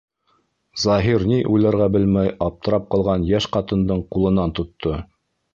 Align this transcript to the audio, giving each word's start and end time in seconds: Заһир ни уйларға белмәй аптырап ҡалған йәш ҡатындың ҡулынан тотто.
Заһир 0.83 1.25
ни 1.31 1.37
уйларға 1.57 1.89
белмәй 1.97 2.33
аптырап 2.47 2.89
ҡалған 2.97 3.29
йәш 3.29 3.49
ҡатындың 3.59 4.05
ҡулынан 4.17 4.59
тотто. 4.63 4.99